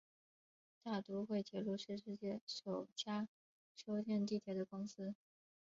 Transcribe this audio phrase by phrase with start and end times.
[0.81, 3.27] 大都会铁路是世界首家
[3.75, 5.13] 修建地铁的公司。